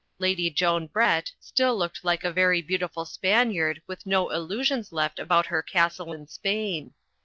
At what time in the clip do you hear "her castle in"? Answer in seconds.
5.45-6.25